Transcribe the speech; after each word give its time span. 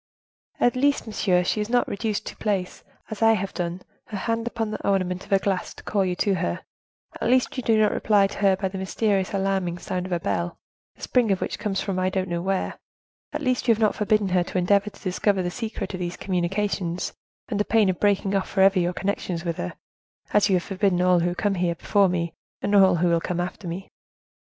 "At 0.59 0.75
least, 0.75 1.05
monsieur, 1.05 1.43
she 1.43 1.61
is 1.61 1.69
not 1.69 1.87
reduced 1.87 2.25
to 2.25 2.35
place, 2.37 2.83
as 3.11 3.21
I 3.21 3.33
have 3.33 3.53
done, 3.53 3.83
her 4.05 4.17
hand 4.17 4.47
upon 4.47 4.71
the 4.71 4.83
ornament 4.83 5.23
of 5.27 5.31
a 5.31 5.37
glass 5.37 5.75
to 5.75 5.83
call 5.83 6.03
you 6.03 6.15
to 6.15 6.33
her; 6.37 6.61
at 7.21 7.29
least 7.29 7.55
you 7.55 7.61
do 7.61 7.79
not 7.79 7.91
reply 7.91 8.25
to 8.25 8.39
her 8.39 8.55
by 8.55 8.67
the 8.67 8.79
mysterious, 8.79 9.31
alarming 9.31 9.77
sound 9.77 10.07
of 10.07 10.11
a 10.11 10.19
bell, 10.19 10.57
the 10.95 11.03
spring 11.03 11.31
of 11.31 11.39
which 11.39 11.59
comes 11.59 11.81
from 11.81 11.99
I 11.99 12.09
don't 12.09 12.29
know 12.29 12.41
where; 12.41 12.79
at 13.31 13.43
least 13.43 13.67
you 13.67 13.75
have 13.75 13.79
not 13.79 13.93
forbidden 13.93 14.29
her 14.29 14.43
to 14.43 14.57
endeavor 14.57 14.89
to 14.89 14.99
discover 15.03 15.43
the 15.43 15.51
secret 15.51 15.93
of 15.93 15.99
these 15.99 16.17
communications 16.17 17.13
under 17.51 17.63
pain 17.63 17.87
of 17.87 17.99
breaking 17.99 18.33
off 18.35 18.49
forever 18.49 18.79
your 18.79 18.93
connections 18.93 19.45
with 19.45 19.57
her, 19.57 19.73
as 20.33 20.49
you 20.49 20.55
have 20.55 20.63
forbidden 20.63 20.99
all 21.03 21.19
who 21.19 21.35
come 21.35 21.53
here 21.53 21.75
before 21.75 22.09
me, 22.09 22.33
and 22.63 22.73
who 22.73 22.79
will 23.07 23.21
come 23.21 23.39
after 23.39 23.67
me." 23.67 23.91